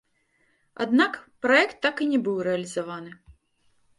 [0.85, 1.13] Аднак
[1.47, 3.11] праект так і не быў рэалізаваны.